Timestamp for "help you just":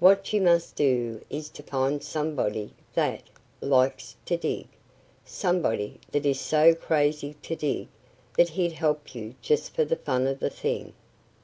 8.72-9.72